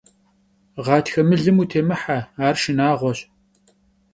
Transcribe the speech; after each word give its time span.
Ğatxe 0.85 1.21
mılım 1.27 1.57
vutêmıhe, 1.59 2.19
ar 2.45 2.55
şşınağueş. 2.61 3.19